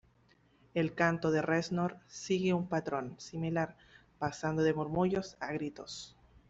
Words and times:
El 0.73 0.95
canto 0.95 1.29
de 1.29 1.43
Reznor 1.43 1.99
sigue 2.07 2.55
un 2.55 2.67
patrón 2.67 3.13
similar, 3.19 3.77
pasando 4.17 4.63
de 4.63 4.73
murmullos 4.73 5.37
a 5.39 5.51
gritos. 5.53 6.17